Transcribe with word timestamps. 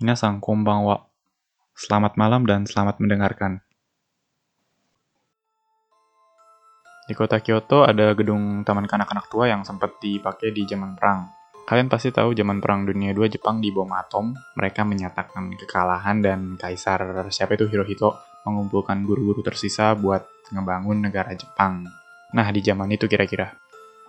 Minasang 0.00 0.40
konbanwa. 0.40 1.12
Selamat 1.76 2.16
malam 2.16 2.48
dan 2.48 2.64
selamat 2.64 3.04
mendengarkan. 3.04 3.60
Di 7.04 7.12
kota 7.12 7.36
Kyoto 7.44 7.84
ada 7.84 8.16
gedung 8.16 8.64
taman 8.64 8.88
kanak-kanak 8.88 9.28
tua 9.28 9.52
yang 9.52 9.60
sempat 9.60 10.00
dipakai 10.00 10.56
di 10.56 10.64
zaman 10.64 10.96
perang. 10.96 11.28
Kalian 11.68 11.92
pasti 11.92 12.08
tahu 12.08 12.32
zaman 12.32 12.64
perang 12.64 12.88
dunia 12.88 13.12
II 13.12 13.28
Jepang 13.28 13.60
di 13.60 13.68
bom 13.68 13.92
atom, 13.92 14.32
mereka 14.56 14.88
menyatakan 14.88 15.52
kekalahan 15.60 16.24
dan 16.24 16.56
kaisar 16.56 17.28
siapa 17.28 17.60
itu 17.60 17.68
Hirohito 17.68 18.16
mengumpulkan 18.48 19.04
guru-guru 19.04 19.44
tersisa 19.44 19.92
buat 19.92 20.24
ngebangun 20.48 21.12
negara 21.12 21.36
Jepang. 21.36 21.84
Nah, 22.32 22.48
di 22.48 22.64
zaman 22.64 22.88
itu 22.88 23.04
kira-kira. 23.04 23.52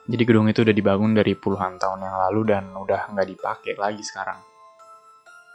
Jadi 0.08 0.24
gedung 0.24 0.48
itu 0.48 0.64
udah 0.64 0.72
dibangun 0.72 1.20
dari 1.20 1.36
puluhan 1.36 1.76
tahun 1.76 2.00
yang 2.00 2.16
lalu 2.16 2.42
dan 2.48 2.72
udah 2.80 3.12
nggak 3.12 3.28
dipakai 3.28 3.76
lagi 3.76 4.00
sekarang. 4.08 4.51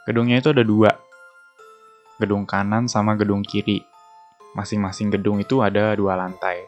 Gedungnya 0.07 0.39
itu 0.39 0.55
ada 0.55 0.63
dua. 0.63 0.95
Gedung 2.23 2.47
kanan 2.47 2.87
sama 2.87 3.19
gedung 3.19 3.43
kiri. 3.43 3.83
Masing-masing 4.55 5.11
gedung 5.11 5.43
itu 5.43 5.59
ada 5.67 5.99
dua 5.99 6.15
lantai. 6.15 6.63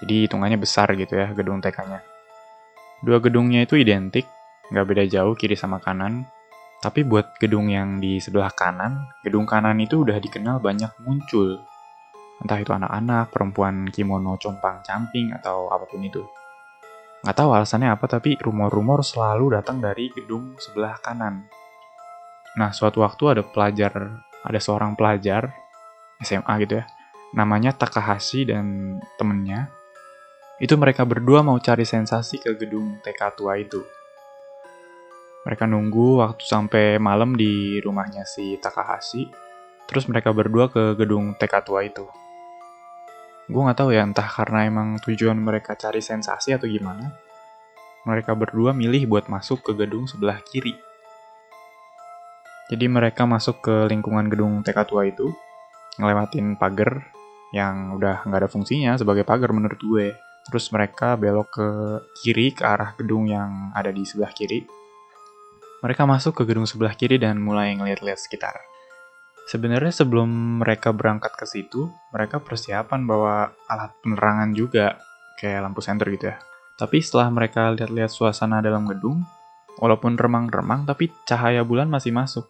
Jadi 0.00 0.24
hitungannya 0.24 0.56
besar 0.56 0.88
gitu 0.96 1.12
ya 1.12 1.28
gedung 1.36 1.60
TK-nya. 1.60 2.00
Dua 3.04 3.20
gedungnya 3.20 3.68
itu 3.68 3.76
identik, 3.76 4.24
nggak 4.72 4.86
beda 4.88 5.04
jauh 5.12 5.36
kiri 5.36 5.60
sama 5.60 5.76
kanan. 5.76 6.24
Tapi 6.80 7.04
buat 7.04 7.36
gedung 7.36 7.68
yang 7.68 8.00
di 8.00 8.16
sebelah 8.16 8.48
kanan, 8.56 9.12
gedung 9.20 9.44
kanan 9.44 9.76
itu 9.76 10.00
udah 10.00 10.16
dikenal 10.16 10.64
banyak 10.64 10.88
muncul. 11.04 11.60
Entah 12.40 12.56
itu 12.56 12.72
anak-anak, 12.72 13.28
perempuan 13.28 13.92
kimono 13.92 14.40
compang-camping, 14.40 15.36
atau 15.36 15.68
apa 15.68 15.84
pun 15.84 16.00
itu. 16.00 16.24
Nggak 17.20 17.36
tahu 17.36 17.52
alasannya 17.52 17.92
apa, 17.92 18.08
tapi 18.08 18.40
rumor-rumor 18.40 19.04
selalu 19.04 19.60
datang 19.60 19.84
dari 19.84 20.08
gedung 20.08 20.56
sebelah 20.56 20.96
kanan. 21.04 21.44
Nah, 22.58 22.74
suatu 22.74 23.06
waktu 23.06 23.38
ada 23.38 23.42
pelajar, 23.46 23.94
ada 24.42 24.58
seorang 24.58 24.98
pelajar 24.98 25.54
SMA 26.18 26.50
gitu 26.66 26.82
ya, 26.82 26.84
namanya 27.30 27.70
Takahashi 27.70 28.50
dan 28.50 28.98
temennya. 29.14 29.70
Itu 30.58 30.74
mereka 30.74 31.06
berdua 31.06 31.46
mau 31.46 31.56
cari 31.62 31.86
sensasi 31.86 32.42
ke 32.42 32.58
gedung 32.58 32.98
TK 33.00 33.20
tua 33.38 33.54
itu. 33.56 33.80
Mereka 35.46 35.64
nunggu 35.64 36.20
waktu 36.20 36.44
sampai 36.44 37.00
malam 37.00 37.32
di 37.38 37.80
rumahnya 37.80 38.28
si 38.28 38.60
Takahashi, 38.60 39.30
terus 39.88 40.04
mereka 40.10 40.34
berdua 40.34 40.68
ke 40.68 40.98
gedung 40.98 41.32
TK 41.38 41.54
tua 41.64 41.86
itu. 41.86 42.04
Gue 43.48 43.62
nggak 43.62 43.78
tahu 43.78 43.90
ya 43.94 44.04
entah 44.04 44.26
karena 44.26 44.68
emang 44.68 45.00
tujuan 45.00 45.38
mereka 45.38 45.78
cari 45.78 46.02
sensasi 46.02 46.52
atau 46.52 46.68
gimana. 46.68 47.14
Mereka 48.04 48.36
berdua 48.36 48.76
milih 48.76 49.08
buat 49.08 49.32
masuk 49.32 49.64
ke 49.64 49.72
gedung 49.74 50.04
sebelah 50.04 50.38
kiri 50.44 50.89
jadi 52.70 52.86
mereka 52.86 53.26
masuk 53.26 53.66
ke 53.66 53.74
lingkungan 53.90 54.30
gedung 54.30 54.62
TK 54.62 54.78
tua 54.86 55.02
itu, 55.02 55.26
ngelewatin 55.98 56.54
pagar 56.54 57.10
yang 57.50 57.98
udah 57.98 58.22
nggak 58.22 58.46
ada 58.46 58.50
fungsinya 58.50 58.94
sebagai 58.94 59.26
pagar 59.26 59.50
menurut 59.50 59.82
gue. 59.82 60.14
Terus 60.46 60.70
mereka 60.70 61.18
belok 61.18 61.48
ke 61.50 61.68
kiri 62.22 62.54
ke 62.54 62.62
arah 62.62 62.94
gedung 62.94 63.26
yang 63.26 63.74
ada 63.74 63.90
di 63.90 64.06
sebelah 64.06 64.30
kiri. 64.30 64.62
Mereka 65.82 66.06
masuk 66.06 66.38
ke 66.38 66.42
gedung 66.46 66.64
sebelah 66.64 66.94
kiri 66.94 67.18
dan 67.18 67.42
mulai 67.42 67.74
ngeliat-liat 67.74 68.22
sekitar. 68.22 68.54
Sebenarnya 69.50 69.90
sebelum 69.90 70.62
mereka 70.62 70.94
berangkat 70.94 71.34
ke 71.34 71.42
situ, 71.50 71.90
mereka 72.14 72.38
persiapan 72.38 73.02
bawa 73.02 73.50
alat 73.66 73.90
penerangan 73.98 74.54
juga, 74.54 74.94
kayak 75.42 75.66
lampu 75.66 75.82
senter 75.82 76.06
gitu 76.14 76.30
ya. 76.30 76.38
Tapi 76.78 77.02
setelah 77.02 77.34
mereka 77.34 77.74
lihat-lihat 77.74 78.14
suasana 78.14 78.62
dalam 78.62 78.86
gedung, 78.86 79.26
walaupun 79.82 80.14
remang-remang 80.14 80.86
tapi 80.86 81.10
cahaya 81.26 81.66
bulan 81.66 81.90
masih 81.90 82.14
masuk. 82.14 82.46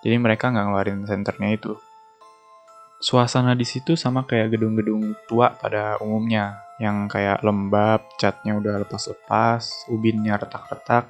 Jadi 0.00 0.16
mereka 0.16 0.48
nggak 0.48 0.64
ngeluarin 0.64 1.04
senternya 1.04 1.50
itu. 1.52 1.72
Suasana 3.00 3.56
di 3.56 3.64
situ 3.64 3.96
sama 3.96 4.28
kayak 4.28 4.52
gedung-gedung 4.56 5.16
tua 5.24 5.56
pada 5.56 5.96
umumnya, 6.04 6.60
yang 6.80 7.08
kayak 7.08 7.40
lembab, 7.40 8.04
catnya 8.16 8.56
udah 8.56 8.84
lepas-lepas, 8.84 9.88
ubinnya 9.92 10.36
retak-retak. 10.40 11.08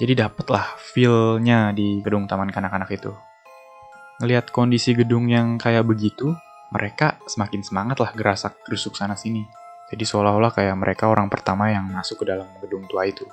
Jadi 0.00 0.12
dapet 0.16 0.46
lah 0.48 0.72
feel-nya 0.80 1.72
di 1.76 2.00
gedung 2.00 2.24
taman 2.24 2.48
kanak-kanak 2.48 2.88
itu. 2.92 3.12
Ngelihat 4.20 4.52
kondisi 4.52 4.96
gedung 4.96 5.28
yang 5.28 5.60
kayak 5.60 5.84
begitu, 5.84 6.32
mereka 6.72 7.20
semakin 7.28 7.60
semangat 7.60 8.00
lah 8.00 8.12
gerasak 8.16 8.60
gerusuk 8.64 8.96
sana 8.96 9.12
sini. 9.12 9.44
Jadi 9.92 10.04
seolah-olah 10.08 10.52
kayak 10.56 10.76
mereka 10.80 11.12
orang 11.12 11.28
pertama 11.28 11.68
yang 11.68 11.84
masuk 11.92 12.24
ke 12.24 12.32
dalam 12.32 12.48
gedung 12.64 12.88
tua 12.88 13.04
itu. 13.04 13.28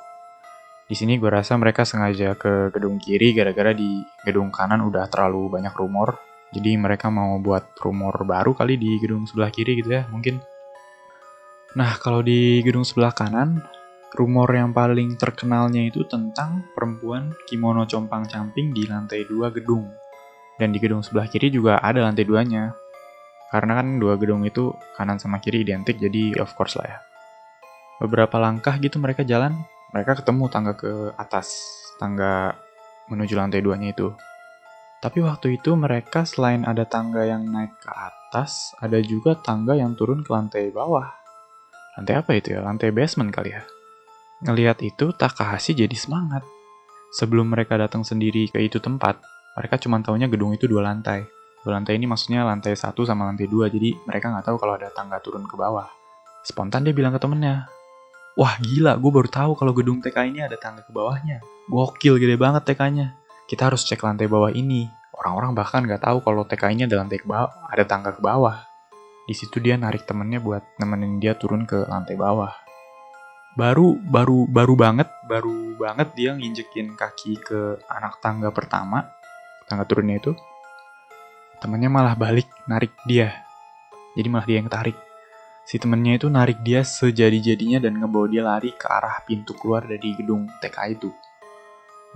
Di 0.90 0.98
sini 0.98 1.22
gue 1.22 1.30
rasa 1.30 1.54
mereka 1.54 1.86
sengaja 1.86 2.34
ke 2.34 2.74
gedung 2.74 2.98
kiri 2.98 3.38
gara-gara 3.38 3.78
di 3.78 4.02
gedung 4.26 4.50
kanan 4.50 4.82
udah 4.90 5.06
terlalu 5.06 5.46
banyak 5.54 5.70
rumor. 5.78 6.18
Jadi 6.50 6.82
mereka 6.82 7.14
mau 7.14 7.38
buat 7.38 7.78
rumor 7.78 8.26
baru 8.26 8.58
kali 8.58 8.74
di 8.74 8.98
gedung 8.98 9.30
sebelah 9.30 9.54
kiri 9.54 9.86
gitu 9.86 9.94
ya, 9.94 10.10
mungkin. 10.10 10.42
Nah, 11.78 11.94
kalau 12.02 12.26
di 12.26 12.66
gedung 12.66 12.82
sebelah 12.82 13.14
kanan, 13.14 13.62
rumor 14.18 14.50
yang 14.50 14.74
paling 14.74 15.14
terkenalnya 15.14 15.86
itu 15.86 16.10
tentang 16.10 16.66
perempuan 16.74 17.38
kimono 17.46 17.86
compang-camping 17.86 18.74
di 18.74 18.90
lantai 18.90 19.30
dua 19.30 19.54
gedung. 19.54 19.86
Dan 20.58 20.74
di 20.74 20.82
gedung 20.82 21.06
sebelah 21.06 21.30
kiri 21.30 21.54
juga 21.54 21.78
ada 21.78 22.02
lantai 22.02 22.26
duanya. 22.26 22.74
Karena 23.54 23.78
kan 23.78 24.02
dua 24.02 24.18
gedung 24.18 24.42
itu 24.42 24.74
kanan 24.98 25.22
sama 25.22 25.38
kiri 25.38 25.62
identik, 25.62 26.02
jadi 26.02 26.42
of 26.42 26.50
course 26.58 26.74
lah 26.82 26.98
ya. 26.98 27.00
Beberapa 28.02 28.42
langkah 28.42 28.74
gitu 28.82 28.98
mereka 28.98 29.22
jalan, 29.22 29.54
mereka 29.90 30.22
ketemu 30.22 30.46
tangga 30.54 30.74
ke 30.78 31.14
atas, 31.18 31.50
tangga 31.98 32.54
menuju 33.10 33.34
lantai 33.34 33.66
duanya 33.66 33.90
itu. 33.90 34.14
Tapi 35.00 35.24
waktu 35.24 35.58
itu 35.58 35.74
mereka 35.80 36.28
selain 36.28 36.68
ada 36.68 36.84
tangga 36.84 37.24
yang 37.24 37.48
naik 37.48 37.72
ke 37.80 37.90
atas, 37.90 38.76
ada 38.84 39.00
juga 39.00 39.34
tangga 39.40 39.74
yang 39.74 39.96
turun 39.96 40.22
ke 40.22 40.30
lantai 40.30 40.70
bawah. 40.70 41.08
Lantai 41.98 42.16
apa 42.20 42.32
itu 42.36 42.54
ya? 42.54 42.60
Lantai 42.62 42.92
basement 42.92 43.32
kali 43.32 43.56
ya? 43.56 43.64
Ngeliat 44.46 44.84
itu, 44.84 45.16
Takahashi 45.16 45.74
jadi 45.74 45.96
semangat. 45.96 46.44
Sebelum 47.16 47.50
mereka 47.50 47.80
datang 47.80 48.06
sendiri 48.06 48.52
ke 48.52 48.62
itu 48.62 48.78
tempat, 48.78 49.18
mereka 49.58 49.82
cuma 49.82 49.98
taunya 50.04 50.30
gedung 50.30 50.54
itu 50.54 50.70
dua 50.70 50.86
lantai. 50.86 51.26
Dua 51.66 51.76
lantai 51.76 51.98
ini 51.98 52.06
maksudnya 52.06 52.46
lantai 52.46 52.78
satu 52.78 53.04
sama 53.04 53.28
lantai 53.28 53.50
dua, 53.50 53.68
jadi 53.72 53.96
mereka 54.06 54.32
nggak 54.32 54.46
tahu 54.52 54.58
kalau 54.62 54.78
ada 54.78 54.94
tangga 54.94 55.18
turun 55.20 55.44
ke 55.50 55.56
bawah. 55.58 55.88
Spontan 56.46 56.88
dia 56.88 56.96
bilang 56.96 57.12
ke 57.12 57.20
temennya, 57.20 57.68
Wah 58.38 58.56
gila, 58.62 58.94
gue 59.00 59.12
baru 59.12 59.30
tahu 59.30 59.52
kalau 59.58 59.74
gedung 59.74 59.98
TK 60.04 60.30
ini 60.30 60.46
ada 60.46 60.54
tangga 60.60 60.86
ke 60.86 60.92
bawahnya. 60.94 61.42
Gokil 61.66 62.22
gede 62.22 62.38
banget 62.38 62.66
TK-nya. 62.70 63.18
Kita 63.50 63.74
harus 63.74 63.82
cek 63.82 64.06
lantai 64.06 64.30
bawah 64.30 64.54
ini. 64.54 64.86
Orang-orang 65.18 65.58
bahkan 65.58 65.82
nggak 65.82 66.06
tahu 66.06 66.22
kalau 66.22 66.46
TK 66.46 66.78
ini 66.78 66.82
ada 66.86 67.02
lantai 67.02 67.18
ke 67.18 67.26
bawah, 67.26 67.50
ada 67.66 67.84
tangga 67.90 68.14
ke 68.14 68.22
bawah. 68.22 68.70
Di 69.26 69.34
situ 69.34 69.58
dia 69.58 69.78
narik 69.78 70.06
temennya 70.06 70.38
buat 70.38 70.62
nemenin 70.78 71.18
dia 71.18 71.34
turun 71.34 71.66
ke 71.66 71.90
lantai 71.90 72.14
bawah. 72.14 72.54
Baru, 73.58 73.98
baru, 73.98 74.46
baru 74.46 74.74
banget, 74.78 75.10
baru 75.26 75.76
banget 75.76 76.14
dia 76.14 76.32
nginjekin 76.38 76.94
kaki 76.94 77.42
ke 77.42 77.82
anak 77.90 78.22
tangga 78.22 78.54
pertama, 78.54 79.10
tangga 79.66 79.90
turunnya 79.90 80.22
itu. 80.22 80.38
Temennya 81.60 81.90
malah 81.92 82.16
balik 82.16 82.48
narik 82.70 82.94
dia. 83.10 83.34
Jadi 84.16 84.28
malah 84.32 84.48
dia 84.48 84.58
yang 84.64 84.72
tarik 84.72 85.09
si 85.70 85.78
temennya 85.78 86.18
itu 86.18 86.34
narik 86.34 86.66
dia 86.66 86.82
sejadi-jadinya 86.82 87.78
dan 87.78 88.02
ngebawa 88.02 88.26
dia 88.26 88.42
lari 88.42 88.74
ke 88.74 88.90
arah 88.90 89.22
pintu 89.22 89.54
keluar 89.54 89.86
dari 89.86 90.18
gedung 90.18 90.50
TK 90.66 90.98
itu. 90.98 91.14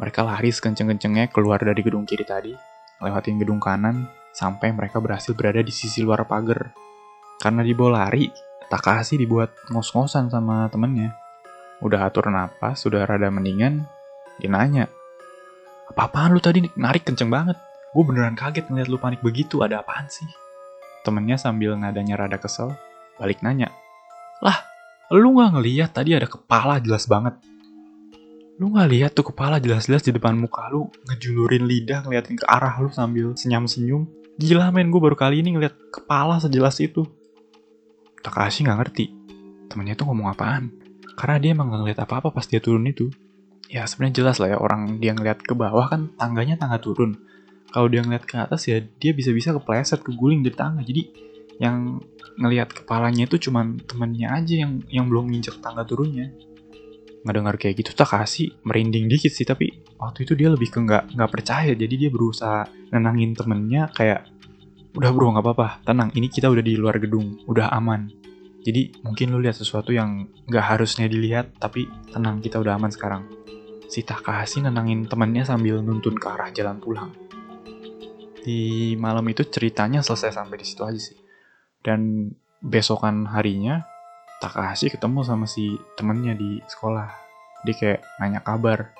Mereka 0.02 0.25
lari 0.25 0.50
sekenceng-kencengnya 0.50 1.30
keluar 1.30 1.62
dari 1.62 1.86
gedung 1.86 2.02
kiri 2.02 2.25
tadi, 2.25 2.50
lewatin 2.97 3.38
gedung 3.38 3.62
kanan, 3.62 4.09
sampai 4.34 4.74
mereka 4.74 4.97
berhasil 4.97 5.38
berada 5.38 5.62
di 5.62 5.69
sisi 5.69 6.02
luar 6.02 6.25
pagar. 6.25 6.74
Karena 7.38 7.62
dibawa 7.62 8.09
lari, 8.09 8.25
Takahashi 8.74 9.22
dibuat 9.22 9.53
ngos-ngosan 9.70 10.34
sama 10.34 10.66
temennya. 10.74 11.14
Udah 11.85 12.09
atur 12.09 12.34
napas, 12.34 12.81
sudah 12.81 13.06
rada 13.06 13.30
mendingan, 13.30 13.85
dia 14.41 14.50
nanya, 14.50 14.90
Apa-apaan 15.94 16.34
lu 16.34 16.41
tadi 16.41 16.66
narik 16.74 17.06
kenceng 17.06 17.30
banget? 17.30 17.53
Gue 17.94 18.02
beneran 18.02 18.34
kaget 18.34 18.66
ngeliat 18.66 18.90
lu 18.90 18.97
panik 18.97 19.22
begitu, 19.22 19.61
ada 19.61 19.85
apaan 19.85 20.09
sih? 20.09 20.26
Temennya 21.05 21.38
sambil 21.38 21.78
nadanya 21.78 22.17
rada 22.17 22.41
kesel, 22.41 22.73
balik 23.18 23.42
nanya. 23.46 23.70
Lah, 24.44 24.60
lu 25.14 25.38
gak 25.38 25.60
ngeliat 25.60 25.92
tadi 25.94 26.18
ada 26.18 26.26
kepala 26.26 26.82
jelas 26.82 27.06
banget. 27.06 27.38
Lu 28.62 28.70
gak 28.74 28.90
lihat 28.90 29.12
tuh 29.18 29.34
kepala 29.34 29.58
jelas-jelas 29.58 30.06
di 30.06 30.12
depan 30.14 30.38
muka 30.38 30.70
lu 30.70 30.90
ngejulurin 31.10 31.66
lidah 31.66 32.06
ngeliatin 32.06 32.38
ke 32.38 32.46
arah 32.46 32.78
lu 32.82 32.90
sambil 32.94 33.34
senyum-senyum. 33.34 34.06
Gila 34.38 34.74
men, 34.74 34.90
gue 34.90 35.02
baru 35.02 35.14
kali 35.14 35.46
ini 35.46 35.54
ngeliat 35.54 35.78
kepala 35.94 36.42
sejelas 36.42 36.82
itu. 36.82 37.06
Takashi 38.22 38.66
gak 38.66 38.78
ngerti. 38.82 39.14
Temennya 39.70 39.94
tuh 39.94 40.10
ngomong 40.10 40.34
apaan. 40.34 40.74
Karena 41.14 41.38
dia 41.38 41.52
emang 41.54 41.70
gak 41.70 41.82
ngeliat 41.86 42.00
apa-apa 42.06 42.34
pas 42.34 42.46
dia 42.46 42.58
turun 42.58 42.86
itu. 42.90 43.14
Ya 43.70 43.90
sebenarnya 43.90 44.22
jelas 44.22 44.38
lah 44.38 44.54
ya 44.54 44.58
orang 44.62 45.02
dia 45.02 45.18
ngeliat 45.18 45.42
ke 45.42 45.54
bawah 45.58 45.90
kan 45.90 46.14
tangganya 46.18 46.58
tangga 46.62 46.78
turun. 46.78 47.18
Kalau 47.74 47.90
dia 47.90 48.06
ngeliat 48.06 48.26
ke 48.30 48.38
atas 48.38 48.70
ya 48.70 48.78
dia 48.82 49.18
bisa-bisa 49.18 49.50
kepleset 49.50 50.06
keguling 50.06 50.46
dari 50.46 50.54
tangga. 50.54 50.86
Jadi 50.86 51.33
yang 51.64 52.04
ngelihat 52.36 52.76
kepalanya 52.76 53.24
itu 53.24 53.48
cuman 53.48 53.80
temennya 53.88 54.36
aja 54.36 54.68
yang 54.68 54.84
yang 54.92 55.08
belum 55.08 55.32
nginjek 55.32 55.64
tangga 55.64 55.88
turunnya. 55.88 56.36
Ngedengar 57.24 57.56
kayak 57.56 57.80
gitu 57.80 57.96
Takashi 57.96 58.52
merinding 58.68 59.08
dikit 59.08 59.32
sih 59.32 59.48
tapi 59.48 59.72
waktu 59.96 60.28
itu 60.28 60.36
dia 60.36 60.52
lebih 60.52 60.68
ke 60.68 60.84
nggak 60.84 61.16
nggak 61.16 61.32
percaya. 61.32 61.72
Jadi 61.72 61.96
dia 61.96 62.10
berusaha 62.12 62.68
nenangin 62.92 63.32
temennya 63.32 63.88
kayak 63.96 64.28
udah 65.00 65.10
bro 65.16 65.32
nggak 65.32 65.46
apa-apa. 65.46 65.68
Tenang 65.88 66.12
ini 66.20 66.28
kita 66.28 66.52
udah 66.52 66.60
di 66.60 66.76
luar 66.76 67.00
gedung. 67.00 67.40
Udah 67.48 67.72
aman. 67.72 68.12
Jadi 68.64 69.00
mungkin 69.04 69.32
lu 69.32 69.40
lihat 69.40 69.56
sesuatu 69.56 69.96
yang 69.96 70.28
nggak 70.52 70.66
harusnya 70.76 71.08
dilihat 71.08 71.56
tapi 71.64 71.88
tenang 72.12 72.44
kita 72.44 72.60
udah 72.60 72.76
aman 72.76 72.92
sekarang. 72.92 73.24
Si 73.88 74.04
Takashi 74.04 74.68
nenangin 74.68 75.08
temennya 75.08 75.48
sambil 75.48 75.80
nuntun 75.80 76.20
ke 76.20 76.28
arah 76.28 76.52
jalan 76.52 76.84
pulang. 76.84 77.12
Di 78.44 78.92
malam 79.00 79.24
itu 79.32 79.48
ceritanya 79.48 80.04
selesai 80.04 80.36
sampai 80.36 80.60
di 80.60 80.68
situ 80.68 80.84
aja 80.84 81.00
sih 81.00 81.22
dan 81.84 82.32
besokan 82.64 83.28
harinya 83.28 83.84
Takahashi 84.44 84.91
ketemu 84.91 85.24
sama 85.24 85.47
si 85.47 85.80
temennya 85.96 86.35
di 86.35 86.59
sekolah. 86.68 87.08
Dia 87.64 87.76
kayak 87.80 88.00
nanya 88.20 88.44
kabar. 88.44 88.91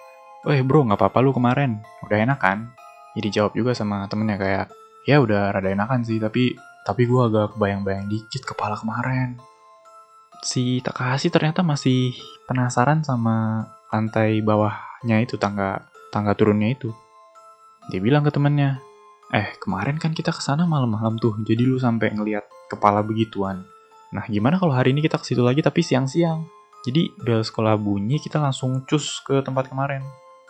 Weh 0.48 0.64
bro, 0.64 0.88
nggak 0.88 0.96
apa-apa 0.96 1.20
lu 1.20 1.36
kemarin? 1.36 1.84
Udah 2.00 2.16
enak 2.16 2.40
kan? 2.40 2.72
Jadi 3.20 3.28
jawab 3.28 3.52
juga 3.52 3.76
sama 3.76 4.08
temennya 4.08 4.40
kayak, 4.40 4.66
ya 5.04 5.20
udah 5.20 5.52
rada 5.52 5.68
enakan 5.68 6.00
sih, 6.08 6.16
tapi 6.16 6.56
tapi 6.88 7.04
gue 7.04 7.20
agak 7.20 7.60
kebayang-bayang 7.60 8.08
dikit 8.08 8.48
kepala 8.48 8.80
kemarin. 8.80 9.36
Si 10.40 10.80
Takahashi 10.80 11.28
ternyata 11.28 11.60
masih 11.60 12.16
penasaran 12.48 13.04
sama 13.04 13.68
lantai 13.92 14.40
bawahnya 14.40 15.28
itu, 15.28 15.36
tangga 15.36 15.84
tangga 16.08 16.40
turunnya 16.40 16.72
itu. 16.72 16.88
Dia 17.92 18.00
bilang 18.00 18.24
ke 18.24 18.32
temennya, 18.32 18.80
eh 19.36 19.60
kemarin 19.60 20.00
kan 20.00 20.16
kita 20.16 20.32
ke 20.32 20.40
sana 20.40 20.64
malam-malam 20.64 21.20
tuh, 21.20 21.36
jadi 21.44 21.68
lu 21.68 21.76
sampai 21.76 22.16
ngeliat 22.16 22.48
kepala 22.72 23.04
begituan. 23.04 23.64
Nah, 24.14 24.26
gimana 24.30 24.62
kalau 24.62 24.74
hari 24.74 24.94
ini 24.94 25.02
kita 25.02 25.18
ke 25.18 25.26
situ 25.26 25.42
lagi 25.42 25.66
tapi 25.66 25.82
siang-siang? 25.82 26.46
Jadi, 26.84 27.10
bel 27.18 27.42
sekolah 27.42 27.80
bunyi, 27.80 28.22
kita 28.22 28.38
langsung 28.38 28.86
cus 28.86 29.24
ke 29.26 29.42
tempat 29.42 29.72
kemarin. 29.72 30.04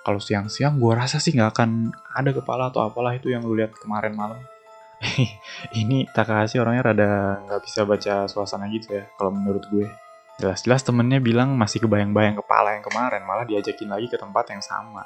Kalau 0.04 0.20
siang-siang, 0.20 0.76
gue 0.82 0.92
rasa 0.92 1.22
sih 1.22 1.32
nggak 1.32 1.56
akan 1.56 1.94
ada 2.12 2.36
kepala 2.36 2.68
atau 2.68 2.84
apalah 2.84 3.16
itu 3.16 3.32
yang 3.32 3.46
lu 3.48 3.56
lihat 3.56 3.72
kemarin 3.80 4.12
malam. 4.12 4.42
ini 5.80 6.08
Takahashi 6.12 6.60
orangnya 6.60 6.92
rada 6.92 7.12
nggak 7.44 7.62
bisa 7.64 7.84
baca 7.84 8.28
suasana 8.28 8.68
gitu 8.68 9.00
ya, 9.00 9.08
kalau 9.16 9.32
menurut 9.32 9.64
gue. 9.72 9.88
Jelas-jelas 10.42 10.84
temennya 10.84 11.22
bilang 11.22 11.54
masih 11.56 11.86
kebayang-bayang 11.86 12.36
kepala 12.42 12.76
yang 12.76 12.84
kemarin, 12.84 13.22
malah 13.24 13.46
diajakin 13.48 13.88
lagi 13.88 14.10
ke 14.10 14.18
tempat 14.18 14.50
yang 14.52 14.64
sama. 14.66 15.06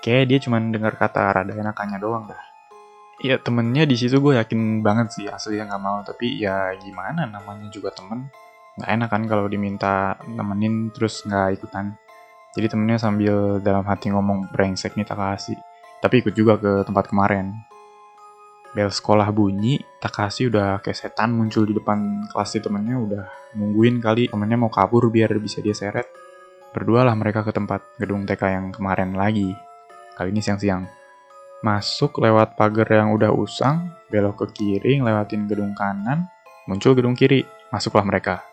Kayak 0.00 0.24
dia 0.30 0.38
cuma 0.46 0.62
dengar 0.62 0.94
kata 0.94 1.42
rada 1.42 1.52
enakannya 1.52 1.98
doang 1.98 2.30
dah. 2.30 2.38
Ya 3.18 3.34
temennya 3.42 3.82
di 3.82 3.98
situ 3.98 4.22
gue 4.22 4.38
yakin 4.38 4.78
banget 4.86 5.10
sih 5.10 5.26
aslinya 5.26 5.74
nggak 5.74 5.82
mau 5.82 5.98
tapi 6.06 6.38
ya 6.38 6.70
gimana 6.78 7.26
namanya 7.26 7.66
juga 7.66 7.90
temen 7.90 8.30
nggak 8.78 8.90
enak 8.94 9.08
kan 9.10 9.22
kalau 9.26 9.50
diminta 9.50 10.14
nemenin 10.22 10.94
terus 10.94 11.26
nggak 11.26 11.58
ikutan. 11.58 11.98
Jadi 12.54 12.66
temennya 12.70 12.98
sambil 13.02 13.58
dalam 13.58 13.82
hati 13.82 14.14
ngomong 14.14 14.54
brengsek 14.54 14.94
nih 14.94 15.02
Takashi. 15.02 15.58
Tapi 15.98 16.22
ikut 16.22 16.34
juga 16.38 16.54
ke 16.62 16.86
tempat 16.86 17.10
kemarin. 17.10 17.58
Bel 18.70 18.94
sekolah 18.94 19.26
bunyi, 19.34 19.82
Takashi 19.98 20.46
udah 20.46 20.78
kayak 20.78 20.94
setan 20.94 21.34
muncul 21.34 21.66
di 21.66 21.74
depan 21.74 22.30
kelas 22.30 22.54
si 22.54 22.62
temennya 22.62 22.96
udah 23.02 23.24
nungguin 23.58 23.98
kali 23.98 24.30
temennya 24.30 24.54
mau 24.54 24.70
kabur 24.70 25.10
biar 25.10 25.34
bisa 25.42 25.58
dia 25.58 25.74
seret. 25.74 26.06
Berdua 26.70 27.02
lah 27.02 27.18
mereka 27.18 27.42
ke 27.42 27.50
tempat 27.50 27.82
gedung 27.98 28.22
TK 28.30 28.42
yang 28.46 28.66
kemarin 28.70 29.18
lagi. 29.18 29.50
Kali 30.14 30.30
ini 30.30 30.38
siang-siang. 30.38 30.97
Masuk 31.58 32.22
lewat 32.22 32.54
pagar 32.54 32.86
yang 32.86 33.10
udah 33.10 33.34
usang, 33.34 33.90
belok 34.06 34.46
ke 34.46 34.62
kiri, 34.62 35.02
lewatin 35.02 35.50
gedung 35.50 35.74
kanan, 35.74 36.30
muncul 36.70 36.94
gedung 36.94 37.18
kiri, 37.18 37.42
masuklah 37.74 38.06
mereka. 38.06 38.46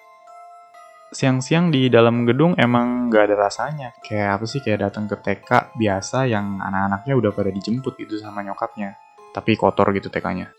Siang-siang 1.14 1.70
di 1.70 1.86
dalam 1.86 2.26
gedung 2.26 2.58
emang 2.58 3.14
gak 3.14 3.30
ada 3.30 3.46
rasanya. 3.46 3.94
Kayak 4.02 4.42
apa 4.42 4.46
sih, 4.50 4.58
kayak 4.58 4.90
datang 4.90 5.06
ke 5.06 5.22
TK 5.22 5.78
biasa 5.78 6.26
yang 6.26 6.58
anak-anaknya 6.58 7.14
udah 7.14 7.30
pada 7.30 7.54
dijemput 7.54 7.94
gitu 8.02 8.18
sama 8.18 8.42
nyokapnya. 8.42 8.98
Tapi 9.38 9.54
kotor 9.54 9.94
gitu 9.94 10.10
TK-nya. 10.10 10.50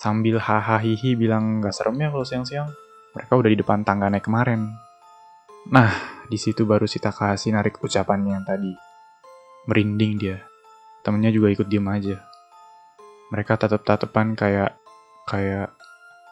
Sambil 0.00 0.40
hahaha 0.40 0.80
bilang 1.20 1.60
gak 1.60 1.76
serem 1.76 2.00
ya 2.00 2.08
kalau 2.08 2.24
siang-siang. 2.24 2.72
Mereka 3.12 3.36
udah 3.36 3.50
di 3.52 3.60
depan 3.60 3.84
tangga 3.84 4.08
naik 4.08 4.24
kemarin. 4.24 4.72
Nah, 5.68 5.92
di 6.32 6.40
situ 6.40 6.64
baru 6.64 6.88
si 6.88 6.96
Takahashi 6.96 7.52
narik 7.52 7.76
ucapannya 7.76 8.40
yang 8.40 8.46
tadi. 8.48 8.72
Merinding 9.68 10.12
dia 10.16 10.53
temennya 11.04 11.30
juga 11.30 11.52
ikut 11.52 11.68
diem 11.68 11.84
aja. 11.84 12.16
Mereka 13.28 13.60
tatap-tatapan 13.60 14.32
kayak 14.32 14.72
kayak 15.28 15.76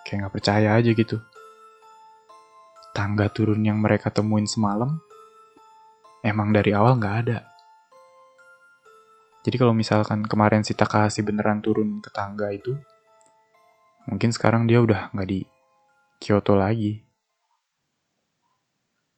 kayak 0.08 0.18
nggak 0.26 0.34
percaya 0.34 0.68
aja 0.74 0.90
gitu. 0.90 1.20
Tangga 2.96 3.28
turun 3.28 3.60
yang 3.60 3.78
mereka 3.80 4.08
temuin 4.08 4.48
semalam 4.48 4.96
emang 6.24 6.50
dari 6.50 6.72
awal 6.72 6.96
nggak 6.96 7.16
ada. 7.28 7.38
Jadi 9.42 9.56
kalau 9.58 9.74
misalkan 9.74 10.22
kemarin 10.22 10.62
si 10.62 10.72
Takahashi 10.72 11.20
beneran 11.26 11.58
turun 11.60 11.98
ke 11.98 12.08
tangga 12.14 12.48
itu 12.54 12.78
mungkin 14.06 14.30
sekarang 14.34 14.66
dia 14.66 14.82
udah 14.82 15.10
nggak 15.14 15.28
di 15.28 15.42
Kyoto 16.22 16.54
lagi 16.54 17.11